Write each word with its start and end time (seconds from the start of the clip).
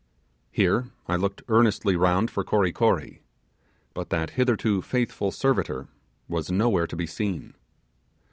Here 0.49 0.89
I 1.07 1.15
looked 1.15 1.43
earnestly 1.47 1.95
round 1.95 2.31
for 2.31 2.43
Kory 2.43 2.71
Kory; 2.71 3.21
but 3.93 4.09
that 4.09 4.31
hitherto 4.31 4.81
faithful 4.81 5.29
servitor 5.29 5.89
was 6.27 6.49
nowhere 6.49 6.87
to 6.87 6.95
be 6.95 7.05
seen. 7.05 7.53